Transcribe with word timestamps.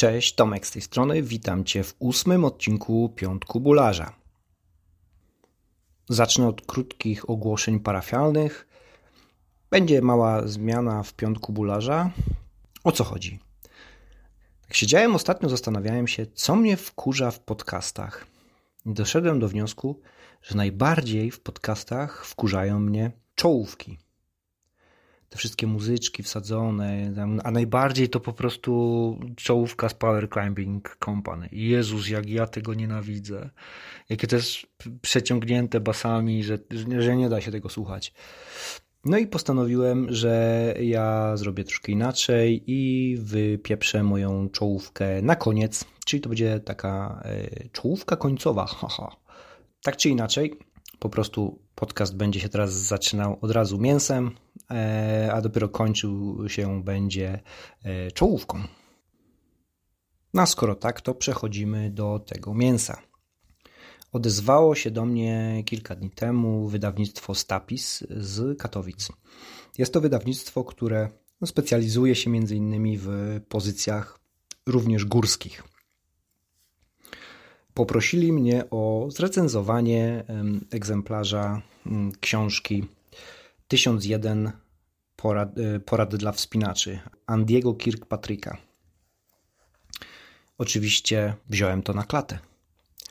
Cześć, 0.00 0.34
Tomek 0.34 0.66
z 0.66 0.70
tej 0.70 0.82
strony. 0.82 1.22
Witam 1.22 1.64
Cię 1.64 1.84
w 1.84 1.94
ósmym 1.98 2.44
odcinku 2.44 3.08
Piątku 3.16 3.60
Bularza. 3.60 4.12
Zacznę 6.08 6.48
od 6.48 6.66
krótkich 6.66 7.30
ogłoszeń 7.30 7.80
parafialnych. 7.80 8.68
Będzie 9.70 10.02
mała 10.02 10.48
zmiana 10.48 11.02
w 11.02 11.14
Piątku 11.14 11.52
Bularza. 11.52 12.10
O 12.84 12.92
co 12.92 13.04
chodzi? 13.04 13.40
Jak 14.62 14.74
siedziałem 14.74 15.14
ostatnio, 15.14 15.48
zastanawiałem 15.48 16.08
się, 16.08 16.26
co 16.26 16.56
mnie 16.56 16.76
wkurza 16.76 17.30
w 17.30 17.40
podcastach. 17.40 18.26
I 18.86 18.92
doszedłem 18.94 19.40
do 19.40 19.48
wniosku, 19.48 20.00
że 20.42 20.56
najbardziej 20.56 21.30
w 21.30 21.40
podcastach 21.40 22.26
wkurzają 22.26 22.80
mnie 22.80 23.10
czołówki 23.34 23.98
te 25.30 25.38
wszystkie 25.38 25.66
muzyczki 25.66 26.22
wsadzone, 26.22 27.12
a 27.44 27.50
najbardziej 27.50 28.08
to 28.08 28.20
po 28.20 28.32
prostu 28.32 29.20
czołówka 29.36 29.88
z 29.88 29.94
Power 29.94 30.28
Climbing 30.30 30.96
Company. 31.04 31.48
Jezus, 31.52 32.08
jak 32.08 32.30
ja 32.30 32.46
tego 32.46 32.74
nienawidzę. 32.74 33.50
Jakie 34.08 34.26
to 34.26 34.36
jest 34.36 34.56
przeciągnięte 35.02 35.80
basami, 35.80 36.44
że, 36.44 36.58
że 36.98 37.16
nie 37.16 37.28
da 37.28 37.40
się 37.40 37.50
tego 37.50 37.68
słuchać. 37.68 38.14
No 39.04 39.18
i 39.18 39.26
postanowiłem, 39.26 40.06
że 40.14 40.74
ja 40.80 41.36
zrobię 41.36 41.64
troszkę 41.64 41.92
inaczej 41.92 42.62
i 42.66 43.16
wypieprzę 43.20 44.02
moją 44.02 44.48
czołówkę 44.48 45.22
na 45.22 45.36
koniec, 45.36 45.84
czyli 46.06 46.20
to 46.20 46.28
będzie 46.28 46.60
taka 46.60 47.22
e, 47.24 47.68
czołówka 47.68 48.16
końcowa. 48.16 48.66
Tak 49.82 49.96
czy 49.96 50.08
inaczej, 50.08 50.58
po 51.00 51.08
prostu 51.08 51.58
podcast 51.74 52.16
będzie 52.16 52.40
się 52.40 52.48
teraz 52.48 52.72
zaczynał 52.72 53.38
od 53.40 53.50
razu 53.50 53.78
mięsem, 53.78 54.30
e, 54.70 55.30
a 55.32 55.40
dopiero 55.40 55.68
kończył 55.68 56.48
się 56.48 56.82
będzie 56.82 57.40
e, 57.82 58.10
czołówką. 58.10 58.62
No 60.34 60.42
a 60.42 60.46
skoro 60.46 60.74
tak, 60.74 61.00
to 61.00 61.14
przechodzimy 61.14 61.90
do 61.90 62.18
tego 62.18 62.54
mięsa. 62.54 63.02
Odezwało 64.12 64.74
się 64.74 64.90
do 64.90 65.04
mnie 65.04 65.62
kilka 65.66 65.96
dni 65.96 66.10
temu 66.10 66.68
wydawnictwo 66.68 67.34
Stapis 67.34 68.04
z 68.10 68.58
Katowic. 68.58 69.08
Jest 69.78 69.92
to 69.92 70.00
wydawnictwo, 70.00 70.64
które 70.64 71.08
specjalizuje 71.44 72.14
się 72.14 72.30
m.in. 72.30 72.98
w 72.98 73.40
pozycjach 73.48 74.20
również 74.66 75.04
górskich 75.04 75.69
poprosili 77.80 78.32
mnie 78.32 78.64
o 78.70 79.08
zrecenzowanie 79.10 80.24
egzemplarza 80.70 81.62
mm, 81.86 82.12
książki 82.20 82.86
1001 83.68 84.52
porad, 85.16 85.58
e, 85.58 85.80
porad 85.80 86.16
dla 86.16 86.32
wspinaczy 86.32 87.00
Andiego 87.26 87.74
Kirkpatricka. 87.74 88.56
Oczywiście 90.58 91.34
wziąłem 91.50 91.82
to 91.82 91.92
na 91.92 92.02
klatę. 92.02 92.38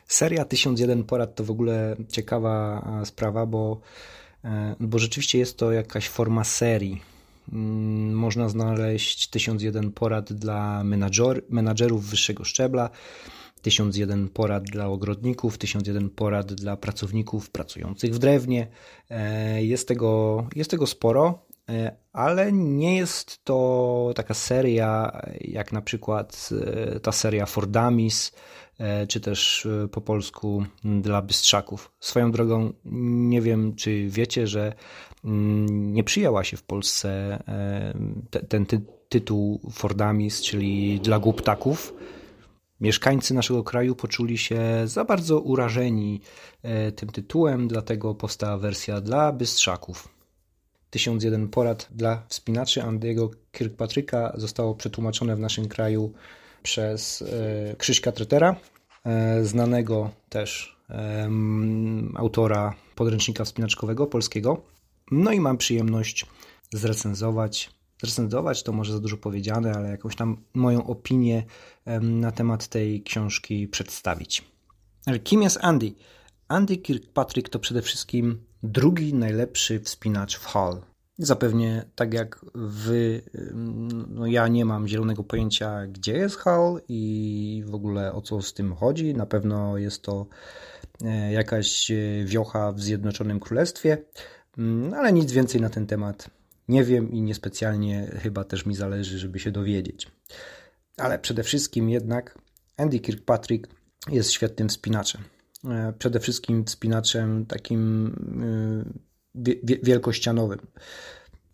Seria 0.08 0.46
1001 0.46 1.04
porad 1.04 1.36
to 1.36 1.44
w 1.44 1.52
ogóle 1.52 1.96
ciekawa 2.10 2.86
sprawa, 3.06 3.46
bo, 3.46 3.82
e, 4.44 4.76
bo 4.80 5.00
rzeczywiście 5.00 5.40
jest 5.40 5.58
to 5.58 5.72
jakaś 5.72 6.10
forma 6.10 6.44
serii. 6.44 7.02
Mm, 7.54 8.14
można 8.14 8.50
znaleźć 8.50 9.28
1001 9.28 9.92
porad 9.92 10.34
dla 10.34 10.84
menadżer, 10.84 11.42
menadżerów 11.50 12.06
wyższego 12.06 12.44
szczebla, 12.44 12.90
1001 13.62 14.30
porad 14.30 14.64
dla 14.64 14.88
ogrodników, 14.88 15.58
1001 15.58 16.10
porad 16.10 16.54
dla 16.54 16.78
pracowników 16.78 17.50
pracujących 17.50 18.16
w 18.16 18.20
drewnie. 18.20 18.68
E, 19.10 19.64
jest 19.64 19.88
tego, 19.88 20.44
jest 20.56 20.72
tego 20.72 20.88
sporo, 20.88 21.46
e, 21.70 21.96
ale 22.14 22.52
nie 22.52 22.98
jest 22.98 23.44
to 23.44 24.12
taka 24.16 24.34
seria 24.34 25.22
jak 25.42 25.72
na 25.72 25.82
przykład 25.82 26.50
e, 26.96 27.00
ta 27.00 27.12
seria 27.12 27.46
Fordamis, 27.46 28.32
czy 29.08 29.20
też 29.20 29.68
po 29.92 30.02
polsku 30.02 30.66
dla 30.84 31.22
bystrzaków. 31.22 31.92
Swoją 32.00 32.32
drogą 32.32 32.74
nie 33.30 33.42
wiem, 33.42 33.76
czy 33.76 34.08
wiecie, 34.10 34.48
że 34.48 34.74
nie 35.70 36.04
przyjęła 36.04 36.44
się 36.44 36.58
w 36.58 36.64
Polsce 36.64 37.40
ten 38.50 38.66
tytuł 39.10 39.60
Fordamis, 39.72 40.42
czyli 40.42 41.00
dla 41.00 41.20
głuptaków. 41.20 41.94
Mieszkańcy 42.82 43.34
naszego 43.34 43.64
kraju 43.64 43.96
poczuli 43.96 44.38
się 44.38 44.60
za 44.86 45.06
bardzo 45.06 45.40
urażeni 45.40 46.22
e, 46.64 46.92
tym 46.92 47.10
tytułem, 47.10 47.68
dlatego 47.68 48.16
powstała 48.16 48.58
wersja 48.58 49.02
dla 49.02 49.32
bystrzaków. 49.32 50.08
1001 50.90 51.48
porad 51.50 51.88
dla 51.92 52.24
wspinaczy 52.28 52.84
Andiego 52.84 53.32
Kirkpatricka 53.52 54.34
zostało 54.36 54.76
przetłumaczone 54.76 55.36
w 55.36 55.40
naszym 55.40 55.68
kraju 55.68 56.14
przez 56.64 57.22
e, 57.22 57.76
Krzyśka 57.76 58.12
Tretera, 58.12 58.56
e, 59.06 59.46
znanego 59.46 60.10
też 60.30 60.80
autora 62.16 62.76
podręcznika 62.96 63.46
wspinaczkowego 63.46 64.08
polskiego. 64.08 64.62
No 65.12 65.32
i 65.32 65.40
mam 65.40 65.58
przyjemność 65.58 66.26
zrecenzować 66.74 67.70
zrecenzować, 68.02 68.64
to 68.64 68.72
może 68.72 68.94
za 68.94 69.00
dużo 69.00 69.18
powiedziane, 69.18 69.74
ale 69.74 69.90
jakąś 69.90 70.16
tam 70.16 70.38
moją 70.54 70.88
opinię 70.88 71.44
na 72.02 72.32
temat 72.32 72.68
tej 72.68 73.04
książki 73.04 73.68
przedstawić. 73.68 74.44
Ale 75.06 75.20
kim 75.20 75.42
jest 75.42 75.58
Andy? 75.62 75.94
Andy 76.48 76.78
Kirkpatrick 76.78 77.50
to 77.50 77.60
przede 77.60 77.82
wszystkim 77.82 78.44
drugi 78.64 79.14
najlepszy 79.14 79.80
wspinacz 79.80 80.38
w 80.38 80.46
Hull. 80.46 80.82
Zapewnie 81.18 81.86
tak 81.96 82.14
jak 82.14 82.46
wy, 82.56 83.22
no 84.08 84.28
ja 84.28 84.48
nie 84.48 84.66
mam 84.66 84.88
zielonego 84.88 85.24
pojęcia, 85.24 85.88
gdzie 85.88 86.14
jest 86.14 86.36
Hull 86.36 86.82
i 86.88 87.64
w 87.68 87.76
ogóle 87.76 88.14
o 88.14 88.22
co 88.22 88.42
z 88.42 88.54
tym 88.54 88.76
chodzi. 88.76 89.14
Na 89.14 89.26
pewno 89.26 89.78
jest 89.78 90.02
to 90.02 90.26
e, 91.06 91.32
jakaś 91.32 91.92
e, 91.92 91.96
wiocha 92.26 92.72
w 92.72 92.82
Zjednoczonym 92.82 93.40
Królestwie, 93.40 93.98
mm, 94.58 94.94
ale 94.94 95.14
nic 95.14 95.32
więcej 95.32 95.62
na 95.62 95.70
ten 95.70 95.88
temat 95.88 96.39
nie 96.70 96.84
wiem 96.84 97.12
i 97.12 97.22
niespecjalnie 97.22 98.12
chyba 98.24 98.44
też 98.44 98.66
mi 98.66 98.76
zależy, 98.76 99.20
żeby 99.20 99.40
się 99.40 99.52
dowiedzieć. 99.52 100.08
Ale 100.98 101.20
przede 101.20 101.44
wszystkim 101.44 101.90
jednak 101.90 102.38
Andy 102.78 103.00
Kirkpatrick 103.00 103.68
jest 104.12 104.32
świetnym 104.32 104.70
wspinaczem. 104.70 105.22
E, 105.66 105.94
przede 106.00 106.20
wszystkim 106.20 106.66
wspinaczem 106.66 107.46
takim 107.46 108.16
e, 109.36 109.80
wielkościanowym 109.84 110.60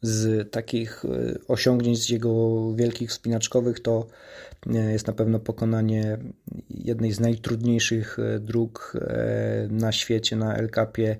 z 0.05 0.51
takich 0.51 1.05
e, 1.05 1.39
osiągnięć 1.47 2.03
z 2.03 2.09
jego 2.09 2.73
wielkich 2.75 3.09
wspinaczkowych 3.09 3.79
to 3.79 4.07
e, 4.67 4.91
jest 4.91 5.07
na 5.07 5.13
pewno 5.13 5.39
pokonanie 5.39 6.17
jednej 6.69 7.11
z 7.11 7.19
najtrudniejszych 7.19 8.19
e, 8.19 8.39
dróg 8.39 8.93
na 9.69 9.91
świecie 9.91 10.35
na 10.35 10.55
El 10.55 10.69
Capie, 10.69 11.17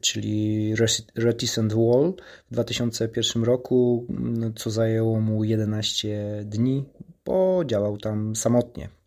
czyli 0.00 0.74
Reticent 1.14 1.72
Wall 1.72 2.14
w 2.50 2.54
2001 2.54 3.44
roku, 3.44 4.06
co 4.56 4.70
zajęło 4.70 5.20
mu 5.20 5.44
11 5.44 6.42
dni, 6.44 6.84
bo 7.24 7.62
działał 7.64 7.98
tam 7.98 8.36
samotnie. 8.36 9.01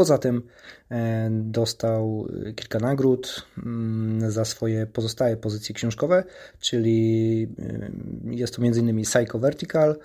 Poza 0.00 0.18
tym 0.18 0.42
e, 0.90 1.28
dostał 1.30 2.26
kilka 2.56 2.78
nagród 2.78 3.46
mm, 3.66 4.30
za 4.30 4.44
swoje 4.44 4.86
pozostałe 4.86 5.36
pozycje 5.36 5.74
książkowe, 5.74 6.24
czyli 6.60 7.48
e, 7.58 7.90
jest 8.24 8.56
to 8.56 8.62
m.in. 8.62 9.02
Psycho 9.02 9.38
Vertical 9.38 9.96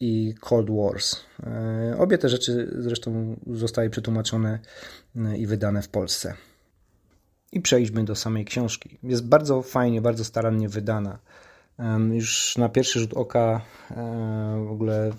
i 0.00 0.34
Cold 0.40 0.70
Wars. 0.70 1.16
E, 1.42 1.94
obie 1.98 2.18
te 2.18 2.28
rzeczy 2.28 2.76
zresztą 2.78 3.36
zostały 3.46 3.90
przetłumaczone 3.90 4.58
i 5.36 5.46
wydane 5.46 5.82
w 5.82 5.88
Polsce. 5.88 6.34
I 7.52 7.60
przejdźmy 7.60 8.04
do 8.04 8.14
samej 8.14 8.44
książki. 8.44 8.98
Jest 9.02 9.26
bardzo 9.26 9.62
fajnie, 9.62 10.00
bardzo 10.00 10.24
starannie 10.24 10.68
wydana. 10.68 11.18
Już 12.12 12.56
na 12.56 12.68
pierwszy 12.68 13.00
rzut 13.00 13.14
oka 13.14 13.60
w 14.66 14.70
ogóle 14.70 15.12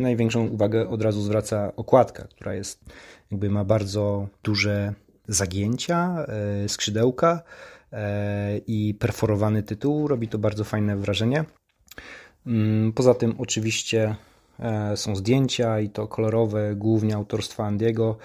największą 0.00 0.46
uwagę 0.48 0.88
od 0.88 1.02
razu 1.02 1.22
zwraca 1.22 1.72
okładka, 1.76 2.24
która 2.24 2.54
jest 2.54 2.84
jakby 3.30 3.50
ma 3.50 3.64
bardzo 3.64 4.28
duże 4.42 4.94
zagięcia, 5.28 6.26
e, 6.64 6.68
skrzydełka 6.68 7.42
e, 7.92 8.58
i 8.66 8.94
perforowany 8.94 9.62
tytuł. 9.62 10.08
Robi 10.08 10.28
to 10.28 10.38
bardzo 10.38 10.64
fajne 10.64 10.96
wrażenie. 10.96 11.44
Mm, 12.46 12.92
poza 12.92 13.14
tym 13.14 13.34
oczywiście 13.38 14.16
e, 14.60 14.96
są 14.96 15.16
zdjęcia 15.16 15.80
i 15.80 15.90
to 15.90 16.08
kolorowe, 16.08 16.74
głównie 16.74 17.14
autorstwa 17.14 17.64
Andiego. 17.64 18.16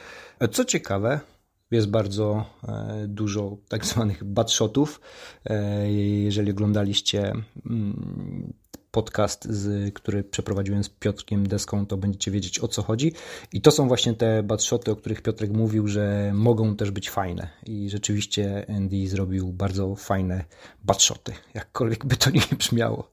Co 0.51 0.65
ciekawe, 0.65 1.19
jest 1.71 1.87
bardzo 1.87 2.45
dużo 3.07 3.57
tak 3.67 3.85
zwanych 3.85 4.23
badshotów. 4.23 5.01
Jeżeli 6.23 6.51
oglądaliście 6.51 7.33
mm, 7.65 8.53
podcast, 8.91 9.45
z, 9.45 9.93
który 9.93 10.23
przeprowadziłem 10.23 10.83
z 10.83 10.89
Piotrkiem 10.89 11.47
Deską, 11.47 11.85
to 11.85 11.97
będziecie 11.97 12.31
wiedzieć 12.31 12.59
o 12.59 12.67
co 12.67 12.81
chodzi. 12.81 13.13
I 13.53 13.61
to 13.61 13.71
są 13.71 13.87
właśnie 13.87 14.13
te 14.13 14.43
badshoty, 14.43 14.91
o 14.91 14.95
których 14.95 15.21
Piotrek 15.21 15.51
mówił, 15.51 15.87
że 15.87 16.31
mogą 16.33 16.75
też 16.75 16.91
być 16.91 17.09
fajne. 17.09 17.49
I 17.65 17.89
rzeczywiście 17.89 18.65
Andy 18.69 19.07
zrobił 19.07 19.53
bardzo 19.53 19.95
fajne 19.95 20.43
badshoty, 20.83 21.33
jakkolwiek 21.53 22.05
by 22.05 22.15
to 22.15 22.29
nie 22.29 22.41
brzmiało. 22.57 23.11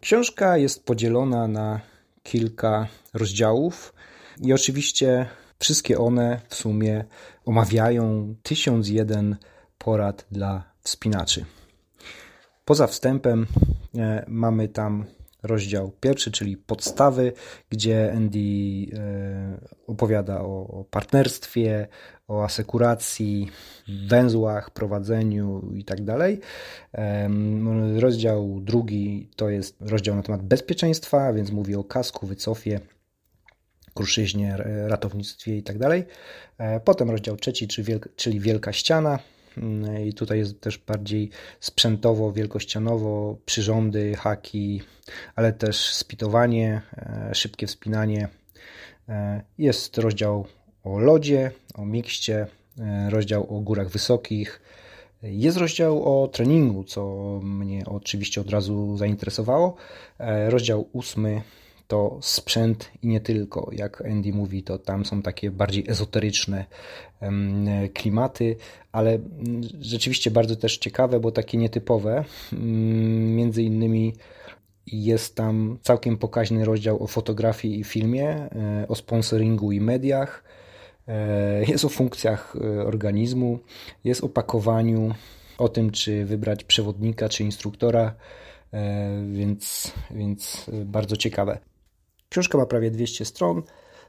Książka 0.00 0.56
jest 0.56 0.84
podzielona 0.84 1.48
na 1.48 1.80
kilka 2.22 2.88
rozdziałów. 3.14 3.94
I 4.40 4.52
oczywiście 4.52 5.26
wszystkie 5.62 5.98
one 5.98 6.40
w 6.48 6.54
sumie 6.54 7.04
omawiają 7.44 8.34
1001 8.42 9.36
porad 9.78 10.26
dla 10.30 10.64
wspinaczy. 10.82 11.44
Poza 12.64 12.86
wstępem 12.86 13.46
e, 13.98 14.24
mamy 14.28 14.68
tam 14.68 15.04
rozdział 15.42 15.92
pierwszy, 16.00 16.30
czyli 16.30 16.56
podstawy, 16.56 17.32
gdzie 17.70 18.12
Andy 18.16 18.38
e, 18.38 19.60
opowiada 19.86 20.40
o 20.40 20.84
partnerstwie, 20.90 21.88
o 22.28 22.44
asekuracji, 22.44 23.50
węzłach, 24.08 24.70
prowadzeniu 24.70 25.72
i 25.74 25.84
tak. 25.84 25.98
Rozdział 27.96 28.60
drugi 28.60 29.30
to 29.36 29.50
jest 29.50 29.76
rozdział 29.80 30.16
na 30.16 30.22
temat 30.22 30.42
bezpieczeństwa, 30.42 31.32
więc 31.32 31.50
mówi 31.50 31.74
o 31.74 31.84
kasku, 31.84 32.26
wycofie, 32.26 32.80
kruszyźnie, 33.94 34.56
ratownictwie 34.86 35.56
i 35.56 35.62
tak 35.62 35.78
dalej. 35.78 36.04
E, 36.58 36.80
potem 36.80 37.10
rozdział 37.10 37.36
trzeci, 37.36 37.68
czyli 38.16 38.40
Wielka 38.40 38.72
Ściana, 38.72 39.18
mm, 39.56 40.06
i 40.06 40.14
tutaj 40.14 40.38
jest 40.38 40.60
też 40.60 40.78
bardziej 40.78 41.30
sprzętowo, 41.60 42.32
wielkościanowo, 42.32 43.36
przyrządy, 43.46 44.14
haki, 44.14 44.82
ale 45.36 45.52
też 45.52 45.94
spitowanie, 45.94 46.82
e, 46.96 47.34
szybkie 47.34 47.66
wspinanie. 47.66 48.28
E, 49.08 49.42
jest 49.58 49.98
rozdział 49.98 50.46
o 50.84 50.98
lodzie, 50.98 51.50
o 51.74 51.84
mikście, 51.84 52.46
rozdział 53.08 53.56
o 53.56 53.60
górach 53.60 53.88
wysokich. 53.88 54.60
Jest 55.22 55.58
rozdział 55.58 56.22
o 56.22 56.28
treningu, 56.28 56.84
co 56.84 57.02
mnie 57.42 57.84
oczywiście 57.86 58.40
od 58.40 58.50
razu 58.50 58.96
zainteresowało. 58.96 59.76
Rozdział 60.48 60.88
ósmy 60.92 61.42
to 61.92 62.18
sprzęt 62.20 62.90
i 63.02 63.06
nie 63.06 63.20
tylko. 63.20 63.70
Jak 63.72 64.00
Andy 64.00 64.32
mówi, 64.32 64.62
to 64.62 64.78
tam 64.78 65.04
są 65.04 65.22
takie 65.22 65.50
bardziej 65.50 65.84
ezoteryczne 65.88 66.64
klimaty, 67.94 68.56
ale 68.92 69.18
rzeczywiście 69.80 70.30
bardzo 70.30 70.56
też 70.56 70.78
ciekawe, 70.78 71.20
bo 71.20 71.32
takie 71.32 71.58
nietypowe. 71.58 72.24
Mm, 72.52 73.36
między 73.36 73.62
innymi 73.62 74.14
jest 74.86 75.36
tam 75.36 75.78
całkiem 75.82 76.16
pokaźny 76.16 76.64
rozdział 76.64 77.02
o 77.02 77.06
fotografii 77.06 77.80
i 77.80 77.84
filmie, 77.84 78.28
e, 78.28 78.48
o 78.88 78.94
sponsoringu 78.94 79.72
i 79.72 79.80
mediach. 79.80 80.44
E, 81.08 81.64
jest 81.64 81.84
o 81.84 81.88
funkcjach 81.88 82.56
e, 82.56 82.84
organizmu, 82.84 83.58
jest 84.04 84.24
o 84.24 84.28
pakowaniu, 84.28 85.14
o 85.58 85.68
tym, 85.68 85.90
czy 85.90 86.24
wybrać 86.24 86.64
przewodnika, 86.64 87.28
czy 87.28 87.44
instruktora, 87.44 88.14
więc, 89.32 89.92
więc 90.10 90.70
bardzo 90.84 91.16
ciekawe. 91.16 91.71
Książka 92.32 92.58
ma 92.58 92.66
prawie 92.66 92.90
200 92.90 93.24
stron 93.24 93.62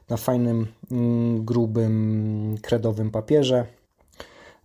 na 0.08 0.16
fajnym, 0.16 0.66
mm, 0.90 1.44
grubym, 1.44 2.56
kredowym 2.62 3.10
papierze. 3.10 3.66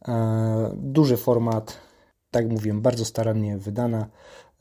E, 0.08 0.72
duży 0.78 1.18
format, 1.18 1.78
tak 2.32 2.44
jak 2.44 2.52
mówiłem, 2.52 2.82
bardzo 2.82 3.06
starannie 3.06 3.58
wydana, 3.58 4.10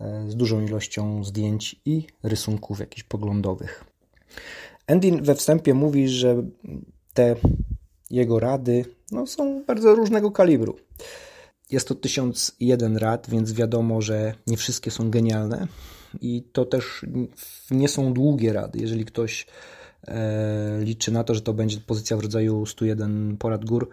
e, 0.01 0.31
z 0.31 0.37
dużą 0.37 0.61
ilością 0.61 1.25
zdjęć 1.25 1.81
i 1.85 2.07
rysunków 2.23 2.81
jakichś 2.81 3.03
poglądowych. 3.03 3.85
Endin 4.87 5.23
we 5.23 5.35
wstępie 5.35 5.75
mówi, 5.75 6.09
że 6.09 6.43
te 7.15 7.37
jego 8.11 8.41
rady 8.41 8.85
no, 9.13 9.27
są 9.27 9.65
bardzo 9.65 9.95
różnego 9.95 10.31
kalibru. 10.31 10.77
Jest 11.71 11.89
to 11.89 11.95
1001 11.95 12.97
rad, 12.97 13.31
więc 13.31 13.53
wiadomo, 13.53 14.03
że 14.03 14.35
nie 14.47 14.57
wszystkie 14.57 14.91
są 14.91 15.11
genialne, 15.11 15.69
i 16.21 16.43
to 16.53 16.65
też 16.65 17.07
nie 17.71 17.89
są 17.89 18.13
długie 18.13 18.53
rady. 18.53 18.79
Jeżeli 18.79 19.05
ktoś 19.05 19.47
e, 20.09 20.79
liczy 20.81 21.13
na 21.13 21.25
to, 21.25 21.35
że 21.35 21.41
to 21.41 21.53
będzie 21.55 21.81
pozycja 21.81 22.17
w 22.17 22.21
rodzaju 22.21 22.67
101 22.67 23.37
porad 23.37 23.65
gór, 23.65 23.89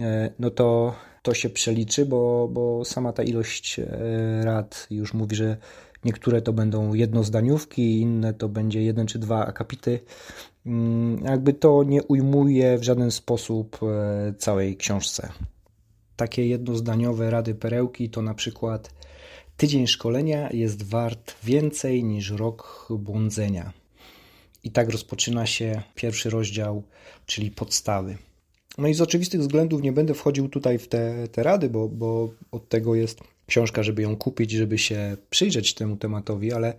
e, 0.00 0.30
no 0.38 0.50
to 0.50 0.94
to 1.22 1.34
się 1.34 1.50
przeliczy, 1.50 2.06
bo, 2.06 2.48
bo 2.52 2.84
sama 2.84 3.12
ta 3.12 3.22
ilość 3.22 3.78
e, 3.78 3.86
rad 4.44 4.86
już 4.90 5.14
mówi, 5.14 5.36
że 5.36 5.56
niektóre 6.04 6.42
to 6.42 6.52
będą 6.52 6.94
jednozdaniówki, 6.94 8.00
inne 8.00 8.34
to 8.34 8.48
będzie 8.48 8.82
jeden 8.82 9.06
czy 9.06 9.18
dwa 9.18 9.46
akapity. 9.46 10.00
Mm, 10.66 11.24
jakby 11.24 11.52
to 11.52 11.84
nie 11.84 12.02
ujmuje 12.02 12.78
w 12.78 12.82
żaden 12.82 13.10
sposób 13.10 13.78
całej 14.38 14.76
książce. 14.76 15.28
Takie 16.16 16.46
jednozdaniowe 16.46 17.30
rady 17.30 17.54
perełki 17.54 18.10
to 18.10 18.22
na 18.22 18.34
przykład 18.34 18.90
Tydzień 19.60 19.86
szkolenia 19.86 20.50
jest 20.52 20.82
wart 20.82 21.34
więcej 21.44 22.04
niż 22.04 22.30
rok 22.30 22.88
błądzenia. 22.90 23.72
I 24.64 24.70
tak 24.70 24.90
rozpoczyna 24.90 25.46
się 25.46 25.82
pierwszy 25.94 26.30
rozdział, 26.30 26.82
czyli 27.26 27.50
podstawy. 27.50 28.16
No 28.78 28.88
i 28.88 28.94
z 28.94 29.00
oczywistych 29.00 29.40
względów 29.40 29.82
nie 29.82 29.92
będę 29.92 30.14
wchodził 30.14 30.48
tutaj 30.48 30.78
w 30.78 30.88
te, 30.88 31.28
te 31.28 31.42
rady, 31.42 31.68
bo, 31.68 31.88
bo 31.88 32.30
od 32.50 32.68
tego 32.68 32.94
jest 32.94 33.20
książka, 33.46 33.82
żeby 33.82 34.02
ją 34.02 34.16
kupić, 34.16 34.50
żeby 34.50 34.78
się 34.78 35.16
przyjrzeć 35.30 35.74
temu 35.74 35.96
tematowi, 35.96 36.52
ale 36.52 36.74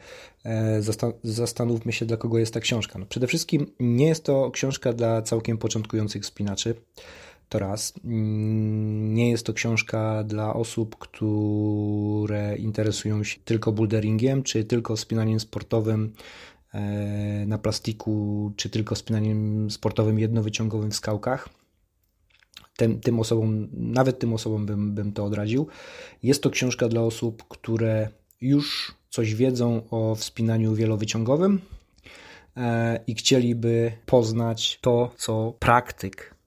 e, 0.45 0.81
zastanówmy 1.23 1.93
się, 1.93 2.05
dla 2.05 2.17
kogo 2.17 2.39
jest 2.39 2.53
ta 2.53 2.59
książka. 2.59 2.99
No 2.99 3.05
przede 3.05 3.27
wszystkim 3.27 3.71
nie 3.79 4.07
jest 4.07 4.23
to 4.23 4.51
książka 4.51 4.93
dla 4.93 5.21
całkiem 5.21 5.57
początkujących 5.57 6.25
spinaczy. 6.25 6.75
To 7.51 7.59
raz. 7.59 7.93
Mm, 8.05 9.13
nie 9.13 9.29
jest 9.29 9.45
to 9.45 9.53
książka 9.53 10.23
dla 10.23 10.53
osób, 10.53 10.95
które 10.97 12.55
interesują 12.57 13.23
się 13.23 13.39
tylko 13.45 13.71
boulderingiem, 13.71 14.43
czy 14.43 14.63
tylko 14.63 14.97
spinaniem 14.97 15.39
sportowym 15.39 16.13
e, 16.73 16.81
na 17.47 17.57
plastiku, 17.57 18.51
czy 18.55 18.69
tylko 18.69 18.95
spinaniem 18.95 19.71
sportowym 19.71 20.19
jednowyciągowym 20.19 20.91
w 20.91 20.95
skałkach. 20.95 21.49
Tym, 22.77 22.99
tym 22.99 23.19
osobom, 23.19 23.67
nawet 23.73 24.19
tym 24.19 24.33
osobom 24.33 24.65
bym, 24.65 24.95
bym 24.95 25.11
to 25.11 25.25
odradził. 25.25 25.67
Jest 26.23 26.43
to 26.43 26.49
książka 26.49 26.87
dla 26.87 27.01
osób, 27.01 27.43
które 27.47 28.09
już 28.41 28.95
coś 29.09 29.35
wiedzą 29.35 29.81
o 29.89 30.15
wspinaniu 30.15 30.75
wielowyciągowym 30.75 31.61
e, 32.57 32.99
i 33.07 33.15
chcieliby 33.15 33.91
poznać 34.05 34.79
to, 34.81 35.11
co 35.17 35.53
praktyk 35.59 36.40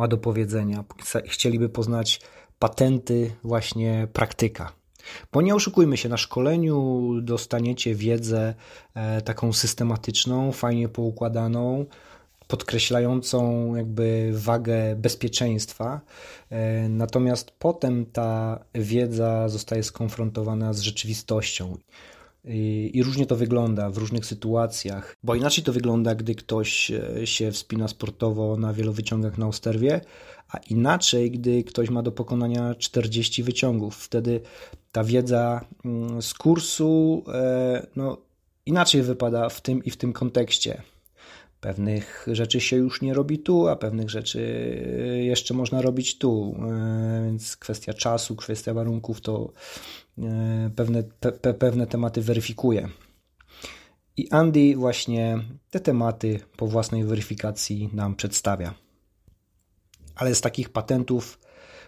ma 0.00 0.08
do 0.08 0.18
powiedzenia. 0.18 0.84
Chcieliby 1.26 1.68
poznać 1.68 2.20
patenty 2.58 3.32
właśnie 3.44 4.08
praktyka. 4.12 4.72
Bo 5.32 5.42
nie 5.42 5.54
oszukujmy 5.54 5.96
się, 5.96 6.08
na 6.08 6.16
szkoleniu 6.16 7.08
dostaniecie 7.22 7.94
wiedzę 7.94 8.54
e, 8.94 9.22
taką 9.22 9.52
systematyczną, 9.52 10.52
fajnie 10.52 10.88
poukładaną, 10.88 11.86
podkreślającą 12.48 13.74
jakby 13.76 14.30
wagę 14.34 14.96
bezpieczeństwa. 14.96 16.00
E, 16.50 16.88
natomiast 16.88 17.50
potem 17.58 18.06
ta 18.06 18.58
wiedza 18.74 19.48
zostaje 19.48 19.82
skonfrontowana 19.82 20.72
z 20.72 20.80
rzeczywistością. 20.80 21.76
I 22.44 23.02
różnie 23.02 23.26
to 23.26 23.36
wygląda 23.36 23.90
w 23.90 23.96
różnych 23.96 24.26
sytuacjach, 24.26 25.16
bo 25.22 25.34
inaczej 25.34 25.64
to 25.64 25.72
wygląda, 25.72 26.14
gdy 26.14 26.34
ktoś 26.34 26.90
e, 26.90 27.26
się 27.26 27.52
wspina 27.52 27.88
sportowo 27.88 28.56
na 28.56 28.72
wielowyciągach 28.72 29.38
na 29.38 29.46
Osterwie, 29.46 30.00
a 30.48 30.58
inaczej, 30.58 31.30
gdy 31.30 31.64
ktoś 31.64 31.90
ma 31.90 32.02
do 32.02 32.12
pokonania 32.12 32.74
40 32.74 33.42
wyciągów. 33.42 33.96
Wtedy 33.96 34.40
ta 34.92 35.04
wiedza 35.04 35.64
mm, 35.84 36.22
z 36.22 36.34
kursu 36.34 37.24
e, 37.28 37.86
no, 37.96 38.16
inaczej 38.66 39.02
wypada 39.02 39.48
w 39.48 39.60
tym 39.60 39.84
i 39.84 39.90
w 39.90 39.96
tym 39.96 40.12
kontekście. 40.12 40.82
Pewnych 41.60 42.26
rzeczy 42.32 42.60
się 42.60 42.76
już 42.76 43.02
nie 43.02 43.14
robi 43.14 43.38
tu, 43.38 43.68
a 43.68 43.76
pewnych 43.76 44.10
rzeczy 44.10 44.40
jeszcze 45.22 45.54
można 45.54 45.82
robić 45.82 46.18
tu. 46.18 46.56
E, 46.58 47.22
więc 47.24 47.56
kwestia 47.56 47.94
czasu, 47.94 48.36
kwestia 48.36 48.74
warunków 48.74 49.20
to 49.20 49.52
e, 49.52 50.09
pewne, 50.76 51.02
pe, 51.02 51.54
pewne 51.54 51.86
tematy 51.86 52.22
weryfikuje. 52.22 52.88
I 54.16 54.30
Andy 54.30 54.76
właśnie 54.76 55.38
te 55.70 55.80
tematy 55.80 56.40
po 56.56 56.66
własnej 56.66 57.04
weryfikacji 57.04 57.90
nam 57.92 58.16
przedstawia. 58.16 58.74
Ale 60.14 60.34
z 60.34 60.40
takich 60.40 60.68
patentów 60.68 61.38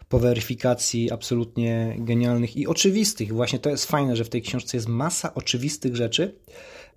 po 0.09 0.19
weryfikacji 0.19 1.13
absolutnie 1.13 1.97
genialnych 1.99 2.57
i 2.57 2.67
oczywistych, 2.67 3.33
właśnie 3.33 3.59
to 3.59 3.71
jest 3.71 3.87
fajne, 3.87 4.17
że 4.17 4.25
w 4.25 4.29
tej 4.29 4.43
książce 4.43 4.77
jest 4.77 4.89
masa 4.89 5.35
oczywistych 5.35 5.97
rzeczy, 5.97 6.35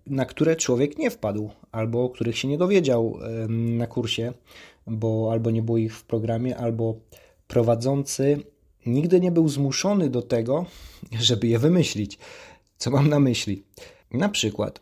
na 0.07 0.25
które 0.25 0.55
człowiek 0.55 0.97
nie 0.97 1.11
wpadł, 1.11 1.49
albo 1.71 2.03
o 2.03 2.09
których 2.09 2.37
się 2.37 2.47
nie 2.47 2.57
dowiedział 2.57 3.19
na 3.49 3.87
kursie, 3.87 4.33
bo 4.87 5.29
albo 5.31 5.51
nie 5.51 5.61
było 5.61 5.77
ich 5.77 5.97
w 5.97 6.03
programie, 6.03 6.57
albo 6.57 6.99
prowadzący 7.47 8.43
nigdy 8.85 9.19
nie 9.19 9.31
był 9.31 9.49
zmuszony 9.49 10.09
do 10.09 10.21
tego, 10.21 10.65
żeby 11.19 11.47
je 11.47 11.59
wymyślić. 11.59 12.17
Co 12.77 12.91
mam 12.91 13.09
na 13.09 13.19
myśli? 13.19 13.63
Na 14.11 14.29
przykład 14.29 14.79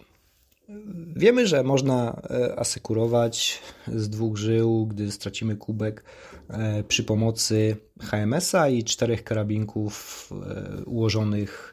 Wiemy, 1.16 1.48
że 1.48 1.64
można 1.64 2.22
e, 2.30 2.60
asekurować 2.60 3.62
z 3.88 4.10
dwóch 4.10 4.38
żył, 4.38 4.88
gdy 4.88 5.12
stracimy 5.12 5.56
kubek 5.56 6.04
e, 6.50 6.84
przy 6.84 7.04
pomocy 7.04 7.78
HMS-a 8.02 8.70
i 8.70 8.84
czterech 8.84 9.24
karabinków 9.24 10.30
e, 10.32 10.86
ułożonych 10.86 11.70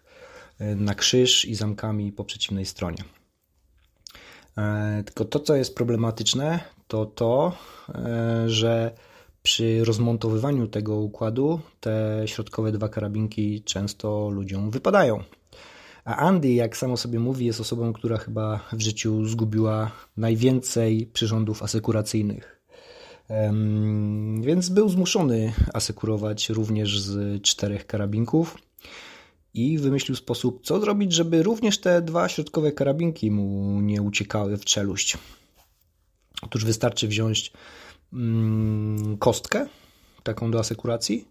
na 0.76 0.94
krzyż 0.94 1.44
i 1.44 1.54
zamkami 1.54 2.12
po 2.12 2.24
przeciwnej 2.24 2.66
stronie. 2.66 3.04
Tylko 5.04 5.24
to, 5.24 5.40
co 5.40 5.56
jest 5.56 5.74
problematyczne, 5.74 6.60
to 6.88 7.06
to, 7.06 7.56
że 8.46 8.94
przy 9.42 9.84
rozmontowywaniu 9.84 10.68
tego 10.68 10.96
układu 10.96 11.60
te 11.80 12.22
środkowe 12.26 12.72
dwa 12.72 12.88
karabinki 12.88 13.62
często 13.62 14.30
ludziom 14.30 14.70
wypadają. 14.70 15.22
A 16.04 16.16
Andy, 16.16 16.52
jak 16.52 16.76
samo 16.76 16.96
sobie 16.96 17.18
mówi, 17.18 17.46
jest 17.46 17.60
osobą, 17.60 17.92
która 17.92 18.18
chyba 18.18 18.60
w 18.72 18.80
życiu 18.80 19.24
zgubiła 19.26 19.90
najwięcej 20.16 21.06
przyrządów 21.06 21.62
asekuracyjnych. 21.62 22.60
Więc 24.40 24.68
był 24.68 24.88
zmuszony 24.88 25.52
asekurować 25.74 26.48
również 26.48 27.00
z 27.00 27.42
czterech 27.42 27.86
karabinków 27.86 28.58
i 29.54 29.78
wymyślił 29.78 30.16
sposób, 30.16 30.60
co 30.64 30.80
zrobić, 30.80 31.12
żeby 31.12 31.42
również 31.42 31.78
te 31.78 32.02
dwa 32.02 32.28
środkowe 32.28 32.72
karabinki 32.72 33.30
mu 33.30 33.80
nie 33.80 34.02
uciekały 34.02 34.56
w 34.56 34.64
czeluść. 34.64 35.18
Otóż 36.42 36.64
wystarczy 36.64 37.08
wziąć 37.08 37.52
kostkę, 39.18 39.66
taką 40.22 40.50
do 40.50 40.58
asekuracji, 40.58 41.28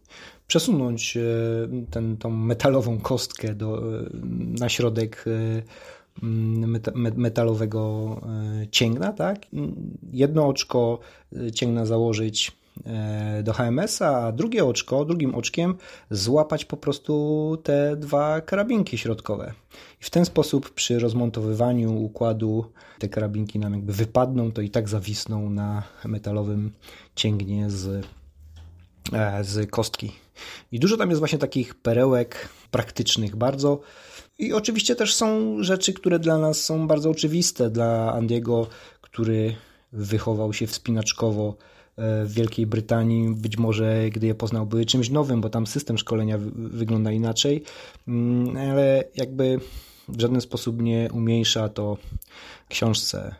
przesunąć 0.47 1.17
e, 1.17 1.21
ten, 1.91 2.17
tą 2.17 2.29
metalową 2.29 2.99
kostkę 2.99 3.55
do, 3.55 3.99
e, 3.99 4.05
na 4.59 4.69
środek 4.69 5.25
e, 5.27 5.61
metalowego 7.15 8.15
cięgna, 8.71 9.13
tak? 9.13 9.39
Jedno 10.13 10.47
oczko 10.47 10.99
cięgna 11.53 11.85
założyć 11.85 12.58
do 13.43 13.53
HMS-a, 13.53 14.25
a 14.25 14.31
drugie 14.31 14.65
oczko, 14.65 15.05
drugim 15.05 15.35
oczkiem 15.35 15.75
złapać 16.11 16.65
po 16.65 16.77
prostu 16.77 17.57
te 17.63 17.95
dwa 17.95 18.41
karabinki 18.41 18.97
środkowe. 18.97 19.53
I 20.01 20.03
w 20.03 20.09
ten 20.09 20.25
sposób 20.25 20.69
przy 20.69 20.99
rozmontowywaniu 20.99 22.03
układu 22.03 22.65
te 22.99 23.09
karabinki 23.09 23.59
nam 23.59 23.73
jakby 23.73 23.93
wypadną, 23.93 24.51
to 24.51 24.61
i 24.61 24.69
tak 24.69 24.89
zawisną 24.89 25.49
na 25.49 25.83
metalowym 26.05 26.71
cięgnie 27.15 27.69
z, 27.69 28.05
z 29.41 29.69
kostki. 29.69 30.11
I 30.71 30.79
dużo 30.79 30.97
tam 30.97 31.09
jest 31.09 31.19
właśnie 31.19 31.37
takich 31.37 31.75
perełek 31.75 32.49
praktycznych 32.71 33.35
bardzo. 33.35 33.79
I 34.39 34.53
oczywiście 34.53 34.95
też 34.95 35.15
są 35.15 35.55
rzeczy, 35.63 35.93
które 35.93 36.19
dla 36.19 36.37
nas 36.37 36.61
są 36.61 36.87
bardzo 36.87 37.09
oczywiste. 37.09 37.69
Dla 37.69 38.13
Andiego, 38.13 38.67
który 39.01 39.55
wychował 39.91 40.53
się 40.53 40.67
wspinaczkowo 40.67 41.55
e, 41.57 41.78
w 42.25 42.33
Wielkiej 42.33 42.65
Brytanii, 42.65 43.35
być 43.35 43.57
może 43.57 44.09
gdy 44.09 44.27
je 44.27 44.35
poznał, 44.35 44.65
były 44.65 44.85
czymś 44.85 45.09
nowym, 45.09 45.41
bo 45.41 45.49
tam 45.49 45.67
system 45.67 45.97
szkolenia 45.97 46.37
wygląda 46.55 47.11
inaczej, 47.11 47.63
mm, 48.07 48.57
ale 48.57 49.03
jakby 49.15 49.59
w 50.07 50.21
żaden 50.21 50.41
sposób 50.41 50.81
nie 50.81 51.09
umniejsza 51.13 51.69
to 51.69 51.97
książce 52.69 53.35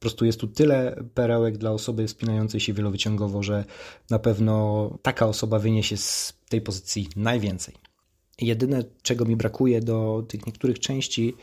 po 0.00 0.02
prostu 0.02 0.24
jest 0.24 0.40
tu 0.40 0.48
tyle 0.48 1.04
perełek 1.14 1.58
dla 1.58 1.70
osoby 1.70 2.06
wspinającej 2.06 2.60
się 2.60 2.72
wielowyciągowo, 2.72 3.42
że 3.42 3.64
na 4.10 4.18
pewno 4.18 4.90
taka 5.02 5.26
osoba 5.26 5.58
wyniesie 5.58 5.96
z 5.96 6.34
tej 6.48 6.60
pozycji 6.60 7.08
najwięcej. 7.16 7.74
Jedyne, 8.40 8.84
czego 9.02 9.24
mi 9.24 9.36
brakuje 9.36 9.80
do 9.80 10.24
tych 10.28 10.46
niektórych 10.46 10.78
części, 10.78 11.34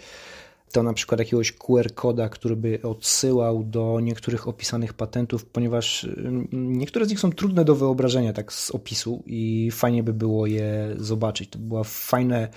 to 0.72 0.84
na 0.84 0.94
przykład 0.94 1.20
jakiegoś 1.20 1.52
QR 1.52 1.94
koda, 1.94 2.30
który 2.30 2.56
by 2.56 2.80
odsyłał 2.84 3.64
do 3.64 4.00
niektórych 4.00 4.48
opisanych 4.48 4.94
patentów, 4.94 5.46
ponieważ 5.46 6.04
mm, 6.04 6.48
niektóre 6.52 7.06
z 7.06 7.10
nich 7.10 7.20
są 7.20 7.32
trudne 7.32 7.66
do 7.66 7.76
wyobrażenia 7.76 8.34
tak 8.34 8.54
z 8.54 8.72
opisu 8.72 9.24
i 9.26 9.70
fajnie 9.72 10.04
by 10.04 10.14
było 10.14 10.48
je 10.48 10.96
zobaczyć. 10.98 11.50
To 11.50 11.60
była 11.60 11.84
fajne, 11.84 12.48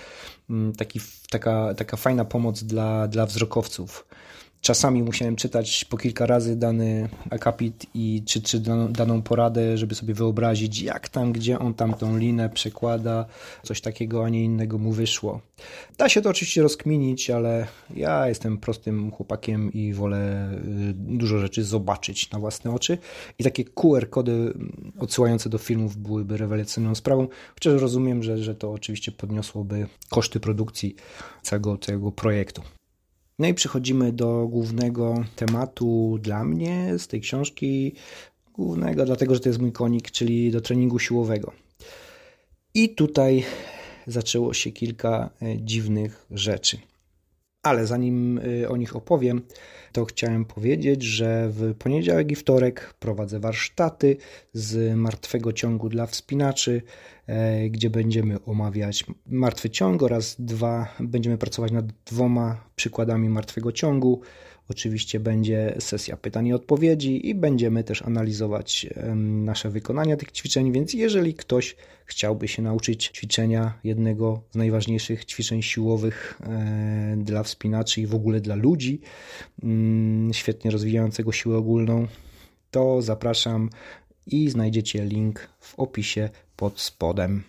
mm, 0.50 0.73
taki, 0.73 1.00
taka, 1.31 1.75
taka 1.75 1.97
fajna 1.97 2.25
pomoc 2.25 2.62
dla, 2.62 3.09
dla 3.09 3.26
wzrokowców. 3.26 4.07
Czasami 4.61 5.02
musiałem 5.02 5.37
czytać 5.37 5.85
po 5.85 5.97
kilka 5.97 6.26
razy 6.26 6.57
dany 6.57 7.09
akapit 7.31 7.87
i 7.95 8.23
czy, 8.26 8.43
czy 8.43 8.61
daną 8.90 9.23
poradę, 9.23 9.79
żeby 9.79 9.95
sobie 9.95 10.14
wyobrazić, 10.14 10.83
jak 10.83 11.09
tam, 11.09 11.33
gdzie 11.33 11.59
on 11.59 11.75
tam 11.75 11.95
tą 11.95 12.17
linę 12.17 12.49
przekłada, 12.49 13.26
coś 13.62 13.81
takiego, 13.81 14.25
a 14.25 14.29
nie 14.29 14.45
innego 14.45 14.79
mu 14.79 14.93
wyszło. 14.93 15.40
Da 15.99 16.09
się 16.09 16.23
to 16.23 16.31
oczywiście 16.31 16.62
rozkminić, 16.62 17.31
ale 17.31 17.67
ja 17.95 18.29
jestem 18.29 18.59
prostym 18.59 19.11
chłopakiem 19.11 19.73
i 19.73 19.93
wolę 19.93 20.52
y, 20.52 20.95
dużo 20.95 21.38
rzeczy 21.38 21.64
zobaczyć 21.64 22.31
na 22.31 22.38
własne 22.38 22.75
oczy. 22.75 22.99
I 23.38 23.45
takie 23.45 23.64
QR-kody 23.64 24.55
odsyłające 24.99 25.50
do 25.50 25.59
filmów 25.59 25.97
byłyby 25.97 26.37
rewelacyjną 26.37 26.95
sprawą, 26.95 27.29
chociaż 27.55 27.81
rozumiem, 27.81 28.23
że, 28.23 28.38
że 28.38 28.55
to 28.55 28.73
oczywiście 28.73 29.12
podniosłoby 29.12 29.87
koszty 30.11 30.40
produkcji 30.40 30.95
całego, 31.43 31.79
całego 31.79 32.12
projektu. 32.12 32.62
No 33.40 33.49
i 33.49 33.54
przechodzimy 33.54 34.12
do 34.12 34.47
głównego 34.50 35.25
tematu 35.37 36.18
dla 36.23 36.44
mnie 36.44 36.99
z 36.99 37.09
tej 37.09 37.20
książki. 37.20 37.94
Głównego, 38.52 39.04
dlatego 39.04 39.35
że 39.35 39.40
to 39.40 39.49
jest 39.49 39.61
mój 39.61 39.73
konik, 39.73 40.11
czyli 40.11 40.50
do 40.50 40.61
treningu 40.61 40.99
siłowego. 40.99 41.52
I 42.75 42.94
tutaj 42.94 43.44
zaczęło 44.06 44.54
się 44.54 44.70
kilka 44.70 45.30
e, 45.42 45.59
dziwnych 45.59 46.26
rzeczy. 46.30 46.78
Ale 47.62 47.87
zanim 47.87 48.40
e, 48.62 48.68
o 48.68 48.76
nich 48.76 48.97
opowiem, 48.97 49.42
to 49.92 50.04
chciałem 50.04 50.44
powiedzieć, 50.44 51.02
że 51.02 51.49
w 51.50 51.75
poniedziałek 51.75 52.32
i 52.32 52.37
wtorek 52.37 52.94
prowadzę 52.99 53.40
warsztaty 53.40 54.16
z 54.52 54.97
martwego 54.97 55.52
ciągu 55.52 55.88
dla 55.88 56.06
wspinaczy, 56.06 56.82
gdzie 57.71 57.91
będziemy 57.91 58.45
omawiać 58.45 59.05
martwy 59.27 59.71
ciąg 59.71 60.03
oraz 60.03 60.37
dwa, 60.39 60.95
będziemy 61.01 61.39
pracować 61.39 61.73
nad 61.73 61.87
dwoma 62.07 62.65
przykładami 62.77 63.29
martwego 63.29 63.73
ciągu. 63.73 64.21
Oczywiście 64.69 65.21
będzie 65.21 65.75
sesja 65.79 66.17
pytań 66.17 66.47
i 66.47 66.53
odpowiedzi 66.53 67.29
i 67.29 67.35
będziemy 67.35 67.85
też 67.85 68.03
analizować 68.03 68.87
nasze 69.17 69.71
wykonania 69.71 70.17
tych 70.17 70.33
ćwiczeń, 70.33 70.73
więc 70.73 70.95
jeżeli 70.95 71.35
ktoś 71.35 71.77
chciałby 72.05 72.49
się 72.49 72.63
nauczyć 72.63 73.11
ćwiczenia, 73.15 73.79
jednego 73.85 74.43
z 74.51 74.57
najważniejszych 74.57 75.25
ćwiczeń 75.25 75.63
siłowych 75.63 76.41
e, 76.43 77.17
dla 77.19 77.43
wspinaczy 77.43 78.01
i 78.01 78.07
w 78.07 78.15
ogóle 78.15 78.41
dla 78.41 78.55
ludzi, 78.55 79.01
mm, 79.63 80.33
świetnie 80.33 80.71
rozwijającego 80.71 81.33
siłę 81.33 81.57
ogólną, 81.57 82.07
to 82.71 83.03
zapraszam 83.03 83.71
i 84.27 84.50
znajdziecie 84.50 85.05
link 85.05 85.49
w 85.61 85.75
opisie 85.75 86.31
pod 86.57 86.81
spodem. 86.81 87.43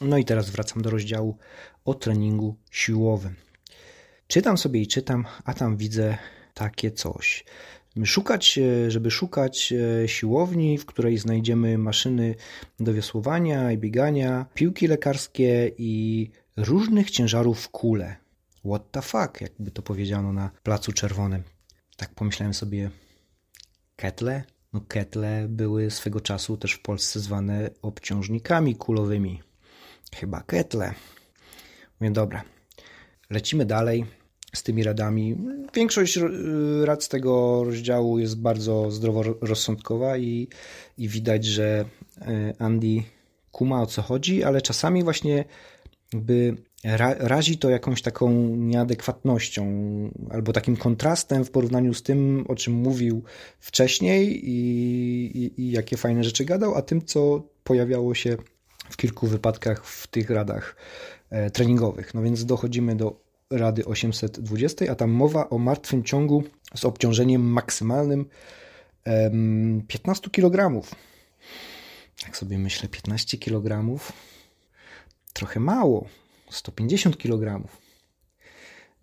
No 0.00 0.18
i 0.18 0.24
teraz 0.24 0.50
wracam 0.50 0.82
do 0.82 0.90
rozdziału 0.90 1.36
o 1.84 1.94
treningu 1.94 2.56
siłowym. 2.70 3.34
Czytam 4.26 4.58
sobie 4.58 4.80
i 4.80 4.86
czytam, 4.86 5.24
a 5.44 5.54
tam 5.54 5.76
widzę 5.76 6.18
takie 6.54 6.90
coś. 6.90 7.44
Szukać, 8.04 8.58
e, 8.58 8.90
żeby 8.90 9.10
szukać 9.10 9.72
e, 9.72 10.08
siłowni, 10.08 10.78
w 10.78 10.86
której 10.86 11.18
znajdziemy 11.18 11.78
maszyny 11.78 12.34
do 12.80 12.94
wiosłowania 12.94 13.72
i 13.72 13.78
biegania, 13.78 14.46
piłki 14.54 14.86
lekarskie 14.86 15.70
i 15.78 16.30
różnych 16.56 17.10
ciężarów 17.10 17.60
w 17.60 17.68
kule. 17.68 18.16
What 18.64 18.90
the 18.90 19.02
fuck, 19.02 19.40
jakby 19.40 19.70
to 19.70 19.82
powiedziano 19.82 20.32
na 20.32 20.50
Placu 20.62 20.92
Czerwonym. 20.92 21.42
Tak 21.96 22.14
pomyślałem 22.14 22.54
sobie, 22.54 22.90
ketle? 23.96 24.42
No 24.72 24.80
ketle 24.88 25.46
były 25.48 25.90
swego 25.90 26.20
czasu 26.20 26.56
też 26.56 26.72
w 26.72 26.82
Polsce 26.82 27.20
zwane 27.20 27.70
obciążnikami 27.82 28.76
kulowymi. 28.76 29.42
Chyba 30.14 30.40
ketle. 30.40 30.94
Mówię, 32.00 32.10
dobra, 32.10 32.44
lecimy 33.30 33.64
dalej 33.64 34.04
z 34.54 34.62
tymi 34.62 34.82
radami. 34.82 35.36
Większość 35.74 36.16
y, 36.16 36.22
rad 36.84 37.04
z 37.04 37.08
tego 37.08 37.64
rozdziału 37.64 38.18
jest 38.18 38.40
bardzo 38.40 38.90
zdroworozsądkowa 38.90 40.18
i, 40.18 40.48
i 40.98 41.08
widać, 41.08 41.44
że 41.44 41.84
y, 42.18 42.54
Andy 42.58 43.02
kuma 43.52 43.82
o 43.82 43.86
co 43.86 44.02
chodzi, 44.02 44.44
ale 44.44 44.62
czasami 44.62 45.04
właśnie 45.04 45.44
by 46.12 46.56
ra, 46.84 47.14
razi 47.18 47.58
to 47.58 47.70
jakąś 47.70 48.02
taką 48.02 48.32
nieadekwatnością 48.56 49.66
albo 50.30 50.52
takim 50.52 50.76
kontrastem 50.76 51.44
w 51.44 51.50
porównaniu 51.50 51.94
z 51.94 52.02
tym, 52.02 52.44
o 52.48 52.54
czym 52.54 52.74
mówił 52.74 53.22
wcześniej 53.60 54.50
i, 54.50 54.56
i, 55.44 55.60
i 55.62 55.70
jakie 55.70 55.96
fajne 55.96 56.24
rzeczy 56.24 56.44
gadał, 56.44 56.74
a 56.74 56.82
tym, 56.82 57.04
co 57.04 57.42
pojawiało 57.64 58.14
się 58.14 58.36
w 58.90 58.96
kilku 58.96 59.26
wypadkach 59.26 59.84
w 59.84 60.06
tych 60.06 60.30
radach 60.30 60.76
e, 61.30 61.50
treningowych. 61.50 62.14
No 62.14 62.22
więc 62.22 62.44
dochodzimy 62.44 62.96
do 62.96 63.20
Rady 63.50 63.84
820, 63.84 64.90
a 64.90 64.94
tam 64.94 65.10
mowa 65.10 65.50
o 65.50 65.58
martwym 65.58 66.04
ciągu 66.04 66.44
z 66.74 66.84
obciążeniem 66.84 67.42
maksymalnym 67.42 68.26
15 69.88 70.30
kg. 70.30 70.86
Jak 72.26 72.36
sobie 72.36 72.58
myślę, 72.58 72.88
15 72.88 73.38
kg 73.38 73.98
trochę 75.32 75.60
mało, 75.60 76.08
150 76.50 77.16
kg. 77.16 77.68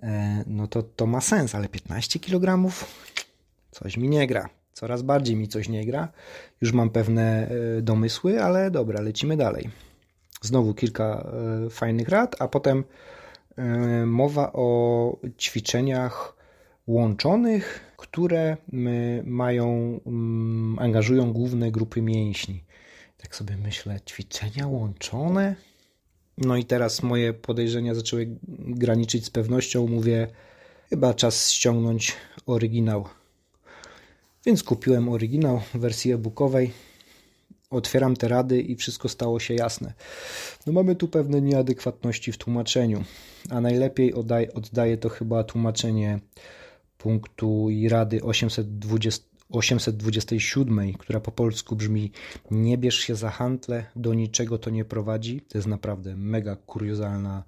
E, 0.03 0.43
no 0.47 0.67
to, 0.67 0.83
to 0.83 1.07
ma 1.07 1.21
sens, 1.21 1.55
ale 1.55 1.67
15 1.69 2.19
kg 2.19 2.71
coś 3.71 3.97
mi 3.97 4.09
nie 4.09 4.27
gra. 4.27 4.49
Coraz 4.73 5.01
bardziej 5.01 5.35
mi 5.35 5.47
coś 5.47 5.69
nie 5.69 5.85
gra. 5.85 6.11
Już 6.61 6.73
mam 6.73 6.89
pewne 6.89 7.47
e, 7.47 7.81
domysły, 7.81 8.43
ale 8.43 8.71
dobra, 8.71 9.01
lecimy 9.01 9.37
dalej. 9.37 9.69
Znowu 10.41 10.73
kilka 10.73 11.31
e, 11.65 11.69
fajnych 11.69 12.09
rad, 12.09 12.35
a 12.39 12.47
potem 12.47 12.83
mowa 14.05 14.53
o 14.53 15.17
ćwiczeniach 15.37 16.35
łączonych, 16.87 17.93
które 17.97 18.57
mają, 19.23 19.99
mm, 20.05 20.79
angażują 20.79 21.33
główne 21.33 21.71
grupy 21.71 22.01
mięśni. 22.01 22.63
Tak 23.17 23.35
sobie 23.35 23.57
myślę, 23.57 23.99
ćwiczenia 24.01 24.67
łączone? 24.67 25.55
No 26.37 26.57
i 26.57 26.65
teraz 26.65 27.03
moje 27.03 27.33
podejrzenia 27.33 27.95
zaczęły 27.95 28.37
graniczyć 28.59 29.25
z 29.25 29.29
pewnością. 29.29 29.87
Mówię, 29.87 30.27
chyba 30.89 31.13
czas 31.13 31.51
ściągnąć 31.51 32.13
oryginał. 32.45 33.05
Więc 34.45 34.63
kupiłem 34.63 35.09
oryginał 35.09 35.59
w 35.73 35.77
wersji 35.77 36.11
e-bookowej. 36.11 36.71
Otwieram 37.69 38.15
te 38.15 38.27
rady 38.27 38.61
i 38.61 38.75
wszystko 38.75 39.09
stało 39.09 39.39
się 39.39 39.53
jasne. 39.53 39.93
No 40.67 40.73
mamy 40.73 40.95
tu 40.95 41.07
pewne 41.07 41.41
nieadekwatności 41.41 42.31
w 42.31 42.37
tłumaczeniu, 42.37 43.03
a 43.49 43.61
najlepiej 43.61 44.13
oddaje, 44.53 44.97
to 44.97 45.09
chyba 45.09 45.43
tłumaczenie 45.43 46.19
punktu 46.97 47.69
i 47.69 47.89
rady 47.89 48.23
820, 48.23 49.25
827, 49.49 50.93
która 50.93 51.19
po 51.19 51.31
polsku 51.31 51.75
brzmi 51.75 52.11
Nie 52.51 52.77
bierz 52.77 52.99
się 52.99 53.15
za 53.15 53.29
hantle, 53.29 53.85
do 53.95 54.13
niczego 54.13 54.57
to 54.57 54.69
nie 54.69 54.85
prowadzi. 54.85 55.41
To 55.41 55.57
jest 55.57 55.67
naprawdę 55.67 56.15
mega 56.15 56.55
kuriozalna 56.55 57.43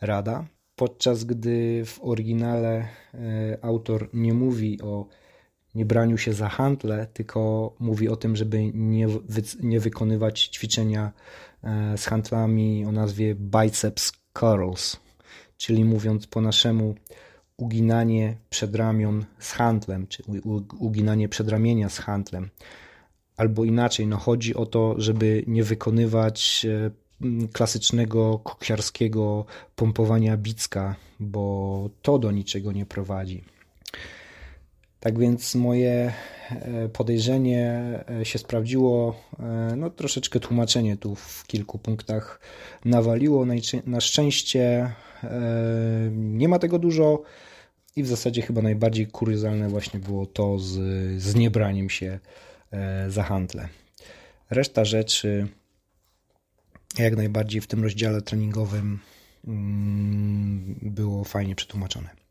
rada. 0.00 0.46
Podczas 0.76 1.24
gdy 1.24 1.82
w 1.84 2.00
oryginale 2.02 2.88
e, 3.14 3.58
autor 3.62 4.08
nie 4.12 4.34
mówi 4.34 4.82
o 4.82 5.06
niebraniu 5.74 6.18
się 6.18 6.32
za 6.32 6.48
hantle, 6.48 7.06
tylko 7.12 7.74
mówi 7.78 8.08
o 8.08 8.16
tym, 8.16 8.36
żeby 8.36 8.70
nie, 8.74 9.08
wy, 9.08 9.42
nie 9.62 9.80
wykonywać 9.80 10.42
ćwiczenia 10.42 11.12
e, 11.62 11.98
z 11.98 12.04
hantlami 12.04 12.84
o 12.84 12.92
nazwie 12.92 13.34
biceps 13.34 14.12
curls, 14.32 14.96
czyli 15.56 15.84
mówiąc 15.84 16.26
po 16.26 16.40
naszemu 16.40 16.94
uginanie 17.56 18.36
przedramion 18.50 19.24
z 19.38 19.52
handlem, 19.52 20.06
czy 20.06 20.22
uginanie 20.78 21.28
przedramienia 21.28 21.88
z 21.88 21.98
handlem. 21.98 22.50
Albo 23.36 23.64
inaczej, 23.64 24.06
no 24.06 24.16
chodzi 24.16 24.54
o 24.54 24.66
to, 24.66 24.94
żeby 24.98 25.44
nie 25.46 25.64
wykonywać 25.64 26.66
e, 26.66 26.90
klasycznego 27.52 28.38
koksiarskiego 28.38 29.44
pompowania 29.76 30.36
bicka, 30.36 30.96
bo 31.20 31.90
to 32.02 32.18
do 32.18 32.30
niczego 32.30 32.72
nie 32.72 32.86
prowadzi. 32.86 33.44
Tak 35.06 35.18
więc 35.18 35.54
moje 35.54 36.12
e, 36.50 36.88
podejrzenie 36.88 37.80
e, 38.20 38.24
się 38.24 38.38
sprawdziło. 38.38 39.16
No, 39.76 39.90
troszeczkę 39.90 40.40
tłumaczenie 40.40 40.96
tu 40.96 41.14
w 41.14 41.46
kilku 41.46 41.78
punktach 41.78 42.40
nawaliło. 42.84 43.46
Na 43.86 44.00
szczęście 44.00 44.92
nie 46.10 46.48
ma 46.48 46.58
tego 46.58 46.78
dużo. 46.78 47.22
I 47.96 48.02
w 48.02 48.06
zasadzie 48.06 48.42
chyba 48.42 48.62
najbardziej 48.62 49.06
kuriozalne 49.06 49.68
właśnie 49.68 50.00
było 50.00 50.26
to 50.26 50.58
z, 50.58 50.72
z 51.22 51.34
niebraniem 51.34 51.90
się 51.90 52.18
e, 52.70 53.10
za 53.10 53.22
handle. 53.22 53.68
Reszta 54.50 54.84
rzeczy 54.84 55.48
jak 56.98 57.16
najbardziej 57.16 57.60
w 57.60 57.66
tym 57.66 57.82
rozdziale 57.82 58.22
treningowym 58.22 58.98
mm, 59.46 60.78
było 60.82 61.24
fajnie 61.24 61.54
przetłumaczone. 61.54 62.25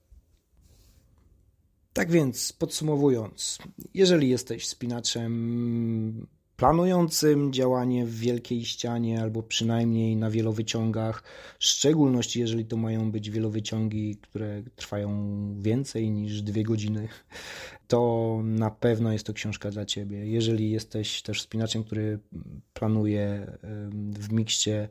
Tak 1.96 2.12
więc 2.12 2.54
podsumowując, 2.54 3.58
jeżeli 3.94 4.30
jesteś 4.30 4.68
spinaczem 4.68 6.28
planującym 6.58 7.54
działanie 7.54 8.06
w 8.06 8.20
wielkiej 8.20 8.66
ścianie 8.66 9.22
albo 9.22 9.44
przynajmniej 9.44 10.16
na 10.16 10.30
wielowyciągach, 10.30 11.24
w 11.60 11.66
szczególności 11.66 12.40
jeżeli 12.40 12.66
to 12.66 12.78
mają 12.78 13.12
być 13.12 13.30
wielowyciągi, 13.30 14.18
które 14.22 14.64
trwają 14.75 15.10
więcej 15.62 16.12
niż 16.12 16.42
dwie 16.42 16.64
godziny, 16.64 17.08
to 17.88 18.40
na 18.44 18.72
pewno 18.72 19.12
jest 19.12 19.25
to 19.25 19.34
książka 19.34 19.72
dla 19.72 19.86
Ciebie. 19.86 20.28
Jeżeli 20.28 20.72
jesteś 20.72 21.22
też 21.22 21.42
spinaczem, 21.42 21.84
który 21.84 22.20
planuje 22.74 23.58
w 24.12 24.32
mikście 24.32 24.90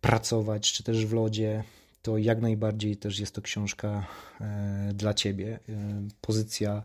pracować, 0.00 0.72
czy 0.72 0.82
też 0.82 1.06
w 1.06 1.12
lodzie, 1.12 1.64
to 2.04 2.18
jak 2.18 2.40
najbardziej 2.40 2.96
też 2.96 3.18
jest 3.18 3.34
to 3.34 3.42
książka 3.42 4.06
e, 4.40 4.90
dla 4.94 5.14
Ciebie. 5.14 5.58
E, 5.68 6.08
pozycja 6.20 6.82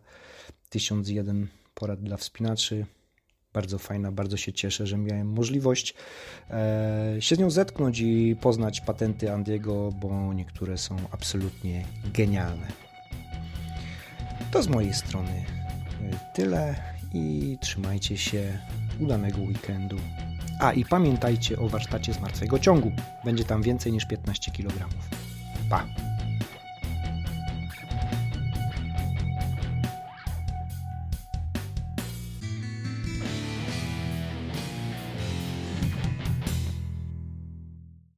1001 0.70 1.48
porad 1.74 2.04
dla 2.04 2.18
wspinaczy 2.18 2.86
bardzo 3.54 3.80
fajna, 3.80 4.12
bardzo 4.12 4.38
się 4.38 4.54
cieszę, 4.54 4.88
że 4.88 4.98
miałem 4.98 5.28
możliwość 5.28 5.94
e, 6.50 7.16
się 7.20 7.36
z 7.36 7.40
nią 7.40 7.50
zetknąć 7.50 8.00
i 8.00 8.36
poznać 8.42 8.82
patenty 8.82 9.32
Andiego, 9.32 9.92
bo 10.02 10.34
niektóre 10.34 10.78
są 10.78 10.96
absolutnie 11.12 11.86
genialne. 12.14 12.68
To 14.52 14.64
z 14.64 14.68
mojej 14.68 14.94
strony 14.94 15.46
tyle 16.36 16.76
i 17.14 17.58
trzymajcie 17.62 18.18
się. 18.18 18.60
Udanego 19.00 19.42
weekendu. 19.42 19.98
A 20.60 20.74
i 20.74 20.86
pamiętajcie 20.86 21.60
o 21.60 21.70
warsztacie 21.70 22.14
z 22.14 22.20
martwego 22.20 22.60
ciągu. 22.60 22.92
Będzie 23.26 23.44
tam 23.44 23.62
więcej 23.62 23.92
niż 23.92 24.06
15 24.06 24.52
kg. 24.52 24.86
Pa! 25.70 26.09